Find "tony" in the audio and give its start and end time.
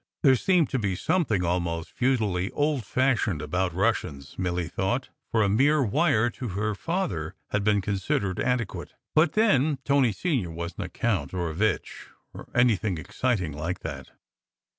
9.85-10.11